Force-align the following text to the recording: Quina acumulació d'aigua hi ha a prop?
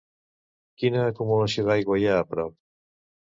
Quina 0.83 1.03
acumulació 1.09 1.67
d'aigua 1.67 1.99
hi 2.05 2.09
ha 2.09 2.17
a 2.23 2.25
prop? 2.33 2.57